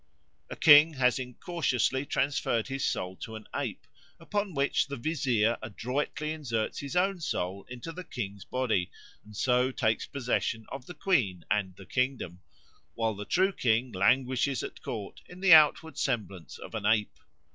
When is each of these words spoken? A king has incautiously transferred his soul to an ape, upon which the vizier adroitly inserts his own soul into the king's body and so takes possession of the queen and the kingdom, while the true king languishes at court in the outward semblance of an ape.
A 0.49 0.55
king 0.55 0.93
has 0.93 1.19
incautiously 1.19 2.07
transferred 2.07 2.69
his 2.69 2.83
soul 2.83 3.15
to 3.17 3.35
an 3.35 3.45
ape, 3.55 3.85
upon 4.19 4.55
which 4.55 4.87
the 4.87 4.95
vizier 4.95 5.59
adroitly 5.61 6.31
inserts 6.31 6.79
his 6.79 6.95
own 6.95 7.19
soul 7.19 7.65
into 7.69 7.91
the 7.91 8.03
king's 8.03 8.43
body 8.43 8.89
and 9.23 9.37
so 9.37 9.71
takes 9.71 10.07
possession 10.07 10.65
of 10.71 10.87
the 10.87 10.95
queen 10.95 11.45
and 11.51 11.75
the 11.75 11.85
kingdom, 11.85 12.41
while 12.95 13.13
the 13.13 13.25
true 13.25 13.51
king 13.53 13.91
languishes 13.91 14.63
at 14.63 14.81
court 14.81 15.21
in 15.29 15.39
the 15.39 15.53
outward 15.53 15.99
semblance 15.99 16.57
of 16.57 16.73
an 16.73 16.87
ape. 16.87 17.19